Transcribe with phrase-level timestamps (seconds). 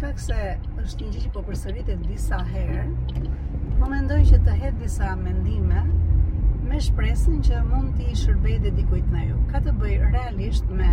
[0.00, 0.36] shkak se
[0.80, 2.84] është një gjë që po përsëritet disa herë,
[3.80, 5.82] po mendoj që të hedh disa mendime
[6.70, 9.36] me shpresën që mund t'i shërbej dhe dikujt në ju.
[9.50, 10.88] Ka të bëj realisht me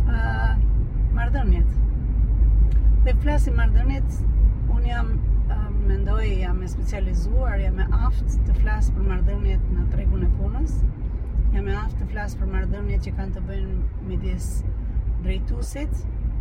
[0.00, 0.50] uh,
[1.20, 1.70] mardënjet.
[3.06, 4.18] Dhe flasim mardënjet,
[4.74, 5.14] unë jam
[5.92, 10.74] mendoj jam me specializuar, jam me aftë të flas për marrëdhëniet në tregun e punës.
[11.54, 14.54] Jam me aftë të flas për marrëdhëniet që kanë të bëjnë midis
[15.24, 15.96] drejtuesit,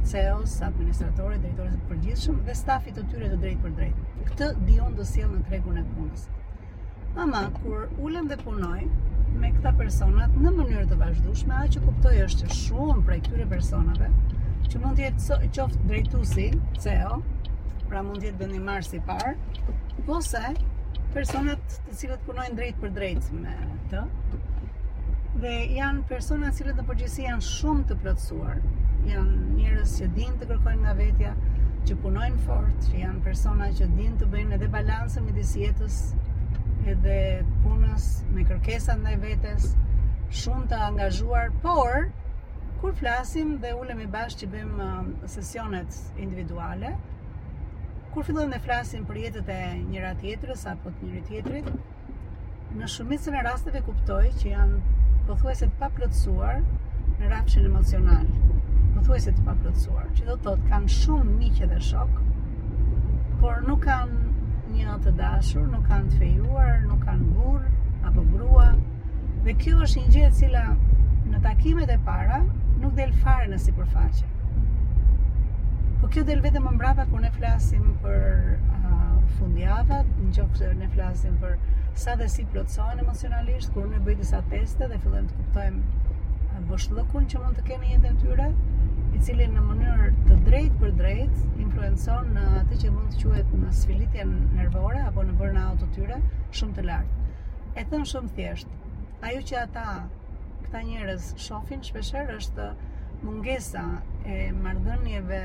[0.07, 4.05] CEO-s, administratorit, drejtorit të përgjithshëm dhe stafit të tyre të drejtë për drejtë.
[4.29, 6.23] Këtë Dion të sjell në tregun e punës.
[7.23, 8.79] Ama kur ulem dhe punoj
[9.43, 14.09] me këta personat në mënyrë të vazhdueshme, a që kuptoj është shumë prej këtyre personave
[14.69, 16.47] që mund të jetë qoftë drejtusi,
[16.85, 17.19] CEO,
[17.89, 19.35] pra mund të jetë vendimarrës si parë,
[20.17, 20.43] ose
[21.13, 23.55] personat të cilët punojnë drejt për drejt me
[23.91, 24.03] të,
[25.43, 28.59] dhe janë personat cilët në përgjithësi janë shumë të plotësuar,
[29.09, 31.29] janë njërës që dinë të kërkojnë nga vetja,
[31.87, 35.99] që punojnë fort, që janë persona që dinë të bëjnë edhe balancën midis jetës
[36.91, 37.15] edhe
[37.63, 39.69] punës me kërkesat ndaj vetes,
[40.41, 42.03] shumë të angazhuar, por
[42.81, 46.93] kur flasim dhe ulemi bashkë që bëjmë um, sesionet individuale,
[48.13, 51.73] kur fillojmë të flasim për jetët e njëra tjetrës apo të njëri tjetrit,
[52.79, 58.31] në shumicën e rasteve kuptoj që janë pothuajse të paplotësuar në rrafshin emocional
[58.99, 62.15] përthuese të paplotësuar, që do të thotë kanë shumë miqë dhe shok,
[63.43, 67.69] por nuk kanë një të dashur, nuk kanë të fejuar, nuk kanë burr
[68.09, 68.65] apo grua.
[69.45, 70.63] Dhe kjo është një gjë e cila
[71.31, 72.41] në takimet e para
[72.81, 74.27] nuk del fare në sipërfaqe.
[76.01, 78.25] Po kjo del vetëm më mbrapa kur ne flasim për
[79.37, 81.55] fundjavat, në gjokë që ne flasim për
[82.03, 85.81] sa dhe si plotësohen emocionalisht, kur ne bëjtë disa teste dhe fillojmë të kuptojmë
[86.69, 88.47] bëshlëkun që mund të kemi jetën tyre,
[89.17, 93.53] i cili në mënyrë të drejtë për drejt influencon në atë që mund të quhet
[93.63, 96.19] në sfilitjen nervore apo në burnout të tyre
[96.59, 97.25] shumë të lartë.
[97.81, 98.75] E thënë shumë thjesht.
[99.29, 99.85] Ajo që ata
[100.65, 102.69] këta njerëz shohin shpeshherë është
[103.23, 103.85] mungesa
[104.35, 105.41] e marrëdhënieve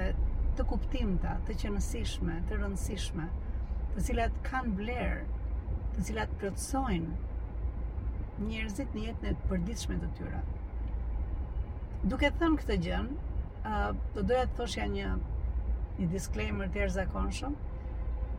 [0.58, 3.28] të kuptimta, të qenësishme, të rëndësishme,
[3.96, 5.22] të cilat kanë vlerë,
[5.96, 7.22] të cilat plotësojnë
[8.44, 10.42] njerëzit në jetën e përditshme të tyre.
[12.12, 13.06] Duke thënë këtë gjën,
[14.14, 15.10] do doja të thoshja një
[15.94, 17.52] një disclaimer të erëzakonshëm.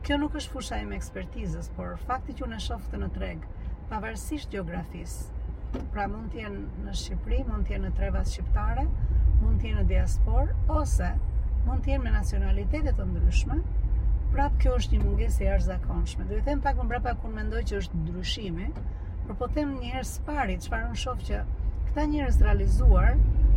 [0.05, 3.45] Kjo nuk është fusha ime ekspertizës, por fakti që unë e shoh këtë në treg,
[3.89, 8.83] pavarësisht gjeografisë, pra mund të jenë në Shqipëri, mund të jenë në trevat shqiptare,
[9.41, 11.09] mund të jenë në diaspor ose
[11.65, 13.57] mund të jenë me nacionalitete të ndryshme.
[14.35, 16.27] Prap kjo është një mungesë e arzakonshme.
[16.29, 18.67] Do i them pak më brapa kur mendoj që është ndryshimi,
[19.25, 21.41] por po them një herë së pari çfarë unë shoh që
[21.89, 23.15] këta njerëz realizuar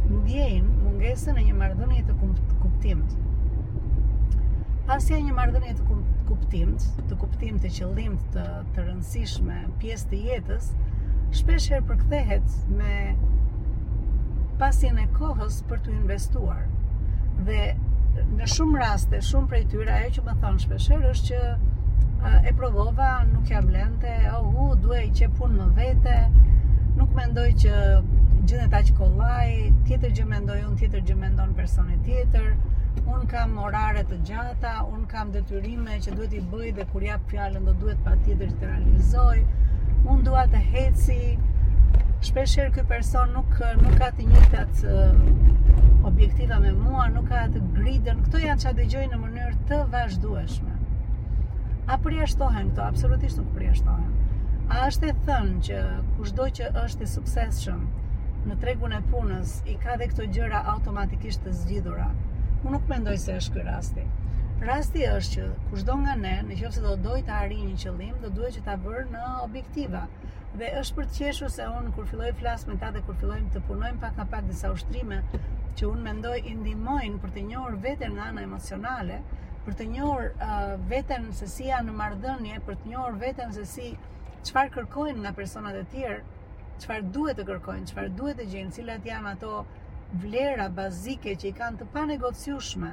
[0.08, 2.14] ndjejnë mungese në një marrëdhënie të
[2.60, 3.12] kuptimt.
[4.88, 5.98] Pasja një marrëdhënie të
[6.30, 10.72] kuptimt, të kuptimt të qëllimt të, të rëndësishme pjesë të jetës,
[11.38, 12.50] shpesher përkthehet
[12.80, 12.96] me
[14.64, 16.66] pasjen e kohës për të investuar.
[17.46, 17.60] Dhe
[18.34, 23.12] në shumë raste, shumë prej tyra, e që më thonë shpesher është që e provova,
[23.30, 26.18] nuk jam lente, ohu, duhe i qepun më vete,
[26.98, 27.78] nuk mendoj që
[28.48, 29.50] gjendet aq kollaj,
[29.84, 32.46] tjetër gjë mendoj unë, tjetër gjë mendon personi tjetër.
[33.14, 37.26] Un kam orare të gjata, un kam detyrime që duhet i bëj dhe kur jap
[37.32, 39.34] fjalën do duhet patjetër të realizoj.
[40.14, 41.18] Un dua të heci.
[42.30, 47.62] Shpeshherë ky person nuk nuk ka të njëjtat uh, objektiva me mua, nuk ka atë
[47.76, 48.24] gridën.
[48.30, 50.72] Kto janë çfarë dëgjoj në mënyrë të vazhdueshme.
[51.92, 52.88] A përjashtohen këto?
[52.88, 54.08] Absolutisht nuk përjashtohen.
[54.72, 55.84] A është e thënë që
[56.16, 57.84] kushdo që është i suksesshëm,
[58.48, 62.06] në tregun e punës i ka dhe këto gjëra automatikisht të zgjidhura.
[62.62, 64.04] Unë nuk mendoj se është ky rasti.
[64.68, 68.14] Rasti është që kushdo nga ne, në qofë se do doj të arri një qëllim,
[68.22, 70.06] do duhet që ta bërë në objektiva.
[70.58, 73.40] Dhe është për të qeshu se unë, kur filloj flasë me ta dhe kur filloj
[73.54, 75.20] të punojmë pak nga pak disa ushtrime,
[75.78, 79.20] që unë mendoj indimojnë për të njohër vetën nga në emocionale,
[79.66, 83.68] për të njohër uh, vetën se si janë në mardënje, për të njohër vetën se
[83.76, 83.92] si
[84.48, 86.24] qëfar kërkojnë nga personat e tjerë,
[86.82, 89.54] çfarë duhet të kërkojnë, çfarë duhet të gjejnë, cilat janë ato
[90.24, 92.92] vlera bazike që i kanë të panegocueshme,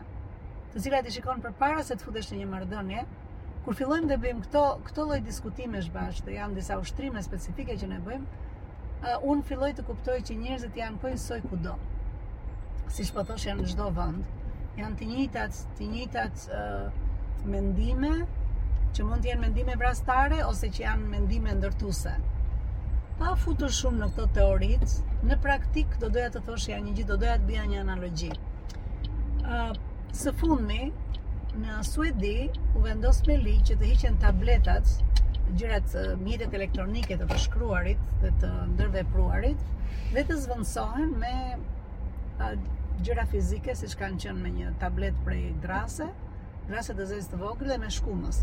[0.73, 3.03] të cilat i shikon përpara se të futesh në një marrëdhënie.
[3.65, 7.87] Kur fillojmë të bëjmë këto këto lloj diskutimesh bash, të janë disa ushtrime specifike që
[7.93, 8.27] ne bëjmë,
[9.01, 11.73] uh, un filloj të kuptoj që njerëzit janë po njësoj kudo.
[12.95, 14.29] Siç po thosh janë në çdo vend,
[14.77, 16.85] janë të njëjtat, të njëjtat uh,
[17.55, 18.13] mendime
[18.95, 22.15] që mund të jenë mendime vrastare ose që janë mendime ndërtuese
[23.19, 24.91] pa futur shumë në këto teoritë,
[25.29, 28.31] në praktik do doja të thoshja një gjë do doja të bëja një analogji.
[29.45, 29.71] Uh,
[30.21, 30.79] së fundmi,
[31.63, 32.33] në Suedi
[32.75, 34.91] u vendos me ligj që të hiqen tabletat,
[35.61, 35.93] gjërat
[36.25, 39.61] mjetet elektronike të përshkruarit dhe të ndërvepruarit
[40.15, 41.33] dhe të zvendësohen me
[43.05, 46.09] gjëra fizike siç kanë qenë me një tablet prej drase,
[46.67, 48.41] drase të zezë të vogël dhe me shkumës.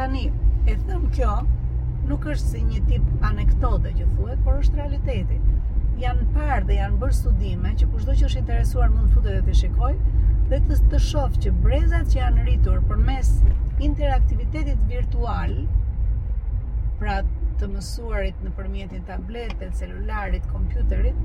[0.00, 0.24] Tani
[0.74, 1.36] e them kjo
[2.08, 5.38] nuk është si një tip anekdote që thuhet, por është realiteti.
[6.02, 9.42] Janë parë dhe janë bërë studime që çdo që është interesuar mund të futet dhe
[9.50, 9.92] të shikoj
[10.52, 13.32] dhe të të shoh që brezat që janë rritur përmes
[13.88, 15.52] interaktivitetit virtual,
[17.00, 17.18] pra
[17.60, 21.20] të mësuarit në përmjetin tabletet, celularit, kompjuterit,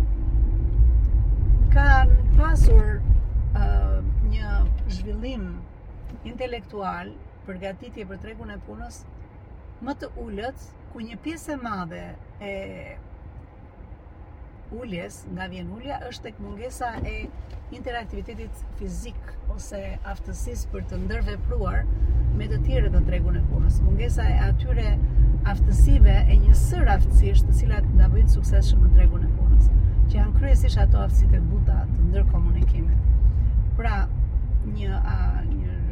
[1.71, 4.03] kanë pasur uh,
[4.33, 4.51] një
[4.97, 5.47] zhvillim
[6.33, 7.13] intelektual
[7.47, 9.01] përgatitje për tregun e punës
[9.83, 10.61] më të ullët,
[10.93, 12.03] ku një pjesë e madhe
[12.49, 12.53] e
[14.79, 17.15] ulljes, nga vjen ullja, është të këmungesa e
[17.77, 19.19] interaktivitetit fizik,
[19.53, 19.81] ose
[20.13, 21.81] aftësis për të ndërvepruar
[22.39, 23.81] me të tjere të tregun e punës.
[23.87, 24.87] Mungesa e atyre
[25.53, 29.67] aftësive e një sër aftësisht të cilat nga bëjtë sukses shumë në tregun e punës,
[30.09, 33.11] që janë kryesisht ato aftësit e buta të ndërkomunikimit.
[33.81, 33.97] Pra,
[34.77, 34.99] një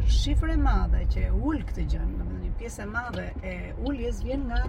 [0.08, 3.54] shifre e madhe që ul këtë gjë, domethënë një pjesë e madhe e
[3.90, 4.62] uljes vjen nga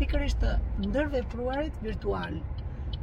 [0.00, 0.52] pikërisht të
[0.86, 2.38] ndërvepruarit virtual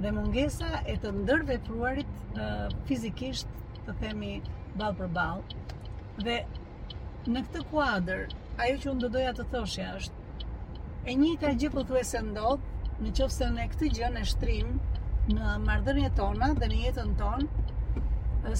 [0.02, 3.50] dhe mungesa e të ndërvepruarit uh, fizikisht,
[3.86, 4.32] të themi
[4.80, 5.44] ball për ball.
[6.26, 6.40] Dhe
[7.36, 8.24] në këtë kuadër,
[8.66, 10.50] ajo që unë do doja të thoshja është
[11.12, 14.76] e njëjta gjë pothuajse ndodh në qofë në këtë gjë në shtrim
[15.38, 17.50] në marrëdhëniet tona dhe në jetën ton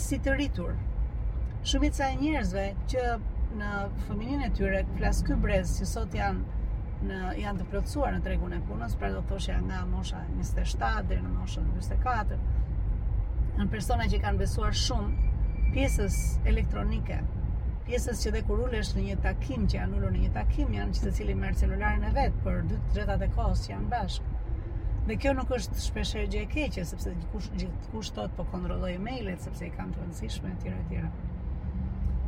[0.06, 0.76] si të rritur
[1.66, 3.04] shumica e njerëzve që
[3.58, 3.70] në
[4.06, 8.54] fëminin e tyre flasë kë brez që sot janë në, janë të plotësuar në tregun
[8.54, 12.38] e punës, pra do të thoshe nga mosha 27 dhe në moshën 24,
[13.58, 15.34] në persona që kanë besuar shumë
[15.74, 16.20] pjesës
[16.54, 17.18] elektronike,
[17.90, 20.98] pjesës që dhe kur ulesh në një takim që janë ulur në një takim, janë
[21.00, 24.60] që të cili merë celularin e vetë për 2-3 dretat e kohës që janë bashkë.
[25.10, 29.42] Dhe kjo nuk është shpeshherë gjë e keqe, sepse gjithë kush, po kontrolloj e mailet,
[29.50, 31.14] sepse i kanë të rëndësishme, tjera, tjera.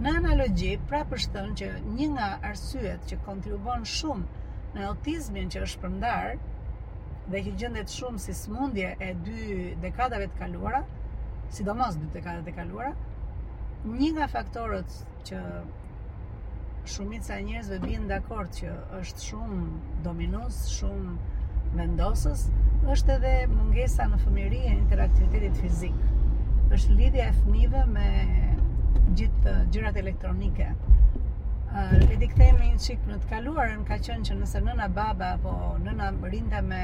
[0.06, 4.44] Në analogji, pra përshëtën që një nga arsyet që kontribuon shumë
[4.76, 6.36] në autizmin që është përndarë
[7.34, 9.48] dhe që gjëndet shumë si smundje e dy
[9.86, 10.84] dekadave të kaluara,
[11.58, 12.92] sidomos dy dekadave të kaluara,
[13.96, 15.00] një nga faktorët
[15.32, 15.40] që
[16.94, 19.60] shumica e njerëzve bin dakord që është shumë
[20.10, 22.46] dominus, shumë vendosës,
[22.94, 25.98] është edhe mungesa në fëmiri e interaktivitetit fizik.
[26.78, 28.08] Është lidhja e fëmijëve me
[29.16, 30.68] gjithë uh, gjërat elektronike.
[31.68, 35.54] Uh, Edi i në qik në të kaluarën ka qënë që nëse nëna baba apo
[35.84, 36.80] nëna rinda me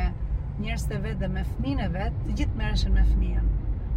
[0.61, 1.45] njerës të vetë dhe me
[1.85, 3.49] e vetë, të gjithë mereshen me fmien.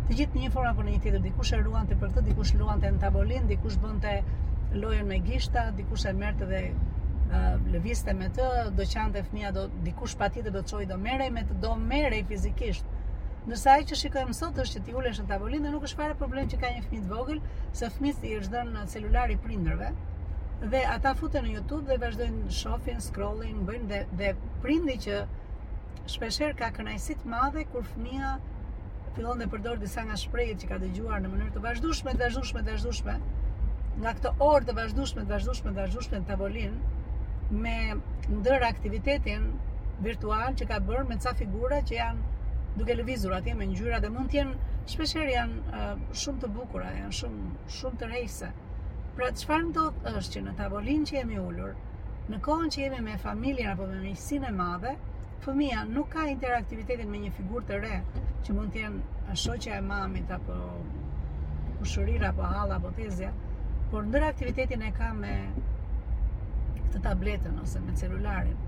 [0.09, 3.01] Të gjithë një forma për një tjetër, dikush e ruante për këtë, dikush luante në
[3.03, 4.15] tabolin, dikush bënte
[4.83, 8.47] lojën me gishta, dikush e merte dhe uh, lëviste me të,
[8.79, 11.75] do qante fmija, do, dikush pa dhe do të qoj, do merej me të, do
[11.77, 12.87] merej fizikisht,
[13.51, 16.15] Nërsa ai që shikojmë sot është që ti ulesh në tavolinë dhe nuk është fare
[16.23, 17.37] problem që ka një fëmijë të vogël,
[17.81, 19.91] se fëmijët i është dhënë në celular i prindërve
[20.73, 24.33] dhe ata futen në YouTube dhe vazhdojnë shohin, scrolling, bëjnë dhe dhe
[24.65, 25.21] prindi që
[26.17, 28.33] shpeshherë ka kënaqësi të madhe kur fëmia
[29.21, 32.67] fillon të përdor disa nga shprehjet që ka dëgjuar në mënyrë të vazhdueshme, të vazhdueshme,
[32.71, 33.19] të vazhdueshme,
[34.03, 37.79] nga këto orë të vazhdueshme, të vazhdueshme, të vazhdueshme në tavolinë me
[38.41, 39.49] ndër aktivitetin
[40.11, 42.35] virtual që ka bërë me ca figura që janë
[42.78, 45.83] duke lëvizur atje me ngjyra dhe mund të jenë shpesh herë janë
[46.23, 48.66] shumë të bukura, janë shumë shumë të rëndësishme.
[49.16, 51.73] Pra çfarë ndodh është që në tavolinë që jemi ulur,
[52.33, 54.92] në kohën që jemi me familjen apo me miqsinë e madhe,
[55.47, 57.95] fëmia nuk ka interaktivitetin me një figurë të re
[58.45, 60.59] që mund të jenë shoqja e mamit apo
[61.87, 63.33] ushërira apo halla apo tezja,
[63.90, 65.35] por ndër aktivitetin e ka me
[66.92, 68.65] të tabletën ose me celularin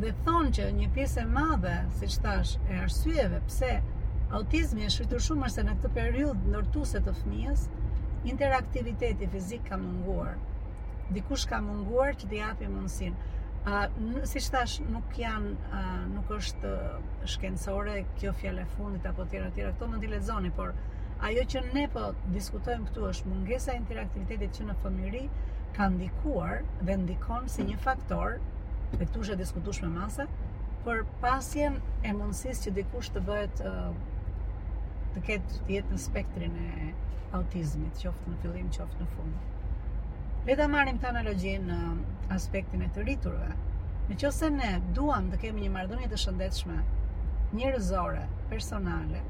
[0.00, 3.70] dhe thonë që një pjesë e madhe, si që thash, e arsyeve pse
[4.38, 7.62] autizmi është rritur shumë mërse në këtë periud nërtuse të fëmijës,
[8.32, 10.34] interaktiviteti fizik ka munguar,
[11.16, 13.16] dikush ka munguar që të japi mundësin.
[13.72, 13.78] A,
[14.30, 15.80] si që thash, nuk janë, a,
[16.12, 16.74] nuk është
[17.34, 20.74] shkencore kjo fjale fundit apo tjera tjera, këto në dile zoni, por
[21.30, 22.04] ajo që ne po
[22.36, 25.24] diskutojmë këtu është mungesa interaktivitetit që në fëmiri
[25.78, 28.38] ka ndikuar dhe ndikon si një faktor
[29.00, 30.24] këtu është e diskutueshme masa
[30.86, 31.76] për pasjen
[32.06, 33.60] e mundësisë që dikush të bëhet
[35.14, 36.88] të ketë jetë në spektrin e
[37.36, 39.54] autizmit, qoftë në fillim, qoftë në fund.
[40.46, 41.78] Le ta marrim të analogjin në
[42.36, 43.50] aspektin e të rriturve.
[44.08, 46.76] Në që se ne duham të kemi një mardonit të shëndetshme,
[47.58, 48.22] njërëzore,
[48.52, 49.24] personale,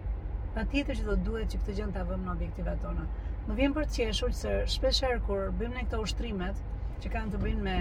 [0.54, 3.06] pa tjetër që do duhet që këtë gjënë të avëm në objektivat tona.
[3.48, 6.60] Më vjen për të qeshur që shpesherë kur bëjmë në këto ushtrimet
[7.02, 7.78] që kanë të bëjmë me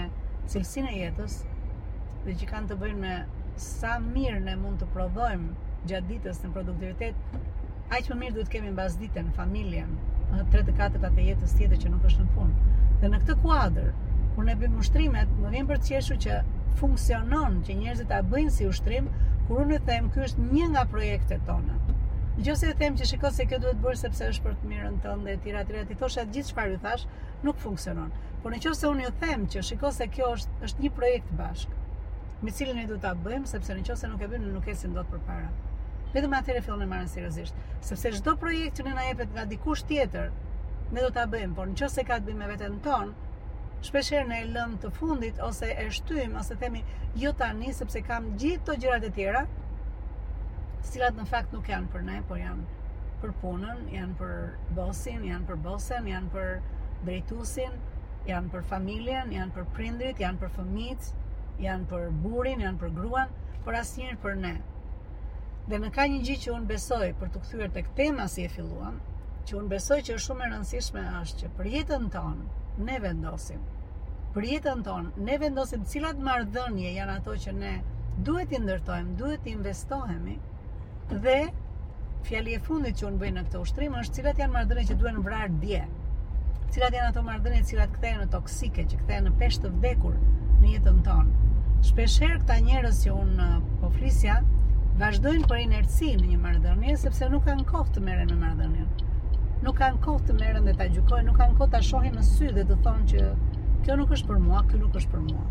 [0.53, 1.35] cilësin e jetës,
[2.25, 3.15] dhe që kanë të bëjnë me
[3.63, 7.35] sa mirë ne mund të prodhojmë gjatë ditës në produktivitet,
[7.97, 9.91] aq më mirë duhet kemi mbas ditën, familjen,
[10.31, 12.79] në tre të katërt atë jetës tjetër që nuk është në punë.
[13.03, 13.91] Dhe në këtë kuadër,
[14.35, 16.39] kur ne bëjmë ushtrimet, më vjen për të qeshur që
[16.81, 19.11] funksionon që njerëzit ta bëjnë si ushtrim,
[19.45, 21.77] kur unë them ky është një nga projektet tona.
[22.41, 25.31] Nëse e them që shikoj se kjo duhet bërë sepse është për të mirën tënde
[25.31, 27.05] e tjera tjera, ti thosh atë gjithë çfarë i thash,
[27.47, 28.09] nuk funksionon.
[28.43, 31.77] Por nëse unë ju them që shikoj se kjo është është një projekt bashkë,
[32.45, 35.47] me cilën ne duhet ta bëjmë sepse nëse nuk e bëjmë nuk ecim dot përpara.
[36.13, 37.55] Vetëm atëherë fillon e marrën seriozisht,
[37.89, 40.29] sepse çdo projekt që ne na jepet nga dikush tjetër,
[40.95, 43.15] ne do ta bëjmë, por nëse ka të bëjë me veten ton,
[43.87, 46.85] shpeshherë ne e lëm të fundit ose e shtyjm ose themi
[47.23, 49.41] jo tani sepse kam gjithë këto gjërat e tjera,
[50.83, 52.85] të cilat në fakt nuk janë për ne, por janë
[53.25, 54.39] për punën, janë për
[54.77, 56.49] bosin, janë për bosen, janë për
[57.09, 57.81] drejtusin,
[58.29, 61.13] janë për familjen, janë për prindrit, janë për fëmijët,
[61.63, 63.31] janë për burin, janë për gruan,
[63.65, 64.53] por asnjëherë për ne.
[65.71, 68.51] Dhe në ka një gjë që un besoj për të kthyer tek tema si e
[68.55, 68.97] filluam,
[69.49, 73.63] që un besoj që është shumë e rëndësishme është që për jetën tonë ne vendosim.
[74.35, 77.73] Për jetën tonë ne vendosim cilat marrëdhënie janë ato që ne
[78.29, 80.37] duhet i ndërtojmë, duhet i investohemi
[81.27, 81.37] dhe
[82.27, 85.17] fjali e fundit që unë bëjnë në këtë ushtrim është cilat janë mardhënë që duhen
[85.29, 85.81] vrarë dje,
[86.75, 90.23] cilat janë ato mardhënë cilat këthejnë në toksike, që këthejnë në peshtë të vdekurë,
[90.61, 91.51] në jetën tonë.
[91.85, 93.41] Shpesher këta njerëz që un
[93.81, 94.39] po flisja
[95.01, 99.11] vazhdojnë për inerci në një marrëdhënie sepse nuk kanë kohë të merren në marrëdhënien.
[99.65, 102.49] Nuk kanë kohë të merren dhe ta gjykojnë, nuk kanë kohë ta shohin në sy
[102.57, 103.27] dhe të thonë që
[103.85, 105.45] kjo nuk është për mua, kjo nuk është për mua.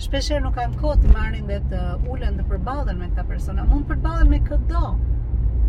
[0.00, 3.66] Shpesher nuk kanë kohë të marrin dhe të ulen të përballen me këta persona.
[3.70, 4.86] Mund të përballen me këdo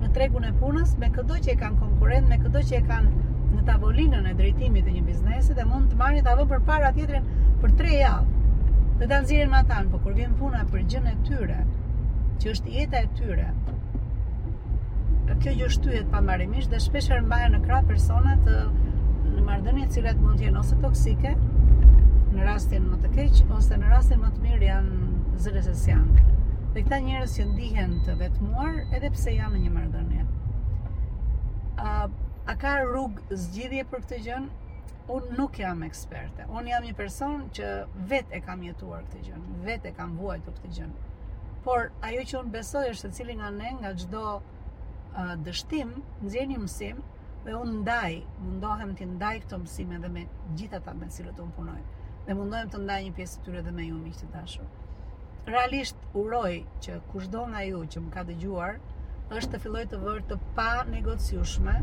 [0.02, 3.21] në tregun e punës, me këdo që e kanë konkurent, me këdo që e kanë
[3.56, 7.26] në tavolinën e drejtimit të një biznesi dhe mund të marrin ta dhënë përpara tjetrin
[7.64, 8.40] për 3 javë.
[9.02, 11.58] Dhe ta nxjerrin më tan, por kur vjen puna për gjën e tyre,
[12.42, 13.50] që është jeta e tyre.
[15.44, 19.94] kjo gjë shtyhet pamarrimisht dhe shpesh herë mbahen në krah persona të në marrëdhënie të
[19.96, 21.32] cilat mund të jenë ose toksike
[22.34, 26.26] në rastin më të keq ose në rastin më të mirë janë zëre se janë.
[26.76, 30.28] Dhe këta njerëz që ndihen të vetmuar edhe pse janë në një marrëdhënie.
[31.88, 32.06] Ah,
[32.50, 34.46] A ka rrug zgjidhje për këtë gjën?
[35.16, 36.48] Unë nuk jam eksperte.
[36.60, 37.68] Unë jam një person që
[38.14, 40.96] vetë e kam jetuar këtë gjën, vetë e kam vuaj këtë gjën.
[41.68, 44.24] Por, ajo që unë besoj është të cilin nga ne, nga gjdo
[45.50, 45.94] dështim,
[46.24, 47.04] në mësim,
[47.46, 48.18] dhe unë ndaj,
[48.48, 50.26] mundohem të ndaj këto mësime dhe me
[50.58, 51.80] gjitha ta me cilët unë punoj,
[52.26, 54.78] dhe mundohem të ndaj një pjesë të tyre dhe me ju mishtë të dashur.
[55.54, 56.56] Realisht uroj
[56.88, 58.80] që kushdo nga ju që më ka dëgjuar,
[59.38, 61.76] është të filloj të vërë të pa negociushme,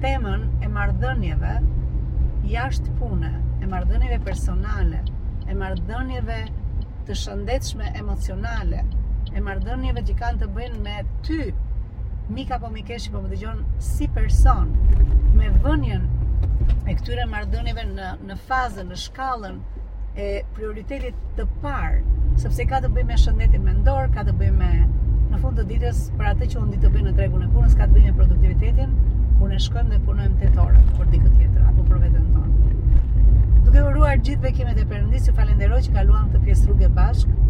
[0.00, 1.50] temën e marrëdhënieve
[2.50, 3.30] jashtë pune,
[3.60, 5.02] e marrëdhënieve personale,
[5.46, 6.38] e marrëdhënieve
[7.08, 8.80] të shëndetshme emocionale,
[9.36, 10.94] e marrëdhënieve që kanë të bëjnë me
[11.26, 11.40] ty,
[12.36, 14.72] mik apo mikesh, po më dëgjon si person,
[15.36, 16.08] me vënien
[16.86, 19.60] e këtyre marrëdhënieve në në fazën, në shkallën
[20.16, 22.00] e prioritetit të parë,
[22.40, 24.72] sepse ka të bëjë me shëndetin mendor, ka të bëjë me
[25.34, 27.76] në fund të ditës për atë që unë ditë të bëj në tregun e punës,
[27.82, 29.00] ka të bëjë me produktivitetin,
[29.40, 33.62] ku ne shkojmë dhe punojmë tetë orë për ditë tjetër apo për veten tonë.
[33.66, 37.46] Duke uruar gjithë bekimet e perëndisë, ju falenderoj që kaluam të pjesë rrugë bashkë.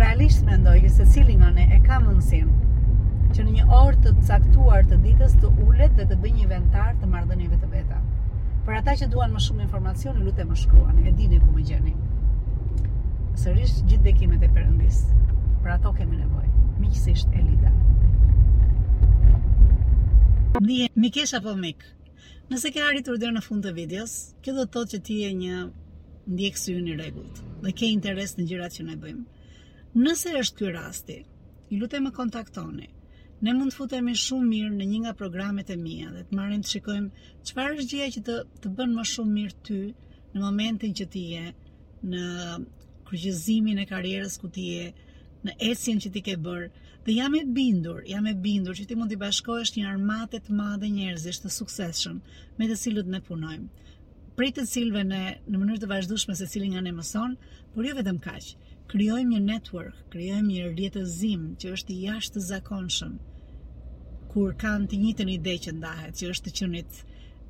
[0.00, 4.82] Realisht mendoj që secili nga ne e ka mundësinë që në një orë të caktuar
[4.90, 8.02] të ditës të ulet dhe të bëjë një inventar të marrëdhënieve të veta.
[8.66, 11.94] Për ata që duan më shumë informacion, lutem më shkruani, e dini ku më gjeni.
[13.44, 15.24] Sërish gjithë bekimet e perëndisë.
[15.62, 16.52] Për ato kemi nevojë.
[16.82, 17.70] Miqësisht Elida
[20.64, 21.82] Një mikesh apo mik?
[22.48, 25.32] Nëse ke arritur dhe në fund të videos, kjo do të thotë që ti e
[25.36, 25.56] një
[26.36, 29.24] ndjekë së ju një regullt dhe ke interes në gjirat që në bëjmë.
[30.06, 31.18] Nëse është kjo rasti,
[31.68, 32.88] i lutem e kontaktoni.
[33.44, 36.64] Ne mund të futemi shumë mirë në një nga programet e mija dhe të marim
[36.64, 38.24] të shikojmë qëpar është gjia që
[38.64, 41.44] të bënë më shumë mirë ty në momentin që ti e
[42.14, 42.24] në
[43.10, 44.88] kryqëzimin e karierës ku ti e
[45.46, 46.68] në esjen që ti ke bërë.
[47.06, 50.54] Dhe jam e bindur, jam e bindur që ti mund të bashkohesh një armatë të
[50.60, 52.16] madhe njerëzish të suksesshëm
[52.56, 53.68] me të cilët ne punojmë.
[54.38, 55.20] pritë të cilëve në
[55.52, 57.36] në mënyrë të vazhdueshme se cilin nga ne mëson,
[57.74, 58.48] por jo vetëm kaq.
[58.92, 63.14] Krijojmë një network, krijojmë një rrjetëzim që është i jashtëzakonshëm
[64.34, 67.00] kur kanë të njëjtën ide që ndahet, që është të qenit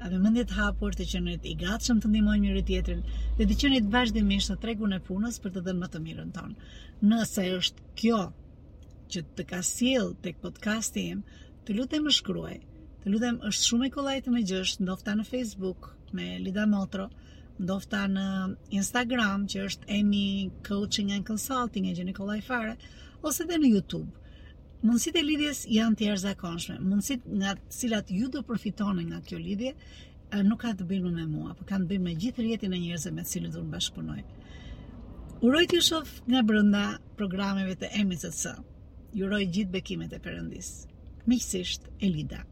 [0.01, 2.99] a dhe mendjet hapur të qenit i gatshëm të ndihmojmë njëri tjetrin
[3.39, 6.57] dhe të qenit vazhdimisht në tregun e punës për të dhënë më të mirën ton.
[7.13, 8.19] Nëse është kjo
[9.15, 11.23] që të ka sjell tek podcasti im,
[11.65, 12.59] të lutem më shkruaj.
[13.05, 17.09] Të lutem është shumë e kollaj të më djesh, ndofta në Facebook me Lida Motro,
[17.63, 18.29] ndofta në
[18.81, 20.25] Instagram që është Emi
[20.69, 22.77] Coaching and Consulting e Gjenikollaj Fare,
[23.29, 24.13] ose edhe në YouTube.
[24.85, 26.75] Mundësit e lidhjes janë të jerë zakonshme.
[26.89, 29.71] Mundësit nga cilat ju do përfitoni nga kjo lidhje,
[30.49, 33.13] nuk ka të bëjnë me mua, për kanë të bëjnë me gjithë rjetin e njerëzve
[33.21, 34.19] me cilë dhurë në bashkëpunoj.
[35.49, 36.85] Uroj të shof nga brënda
[37.23, 38.57] programeve të emisët së.
[39.25, 41.01] Uroj gjithë bekimet e përëndisë.
[41.31, 42.45] Miqësisht, Elida.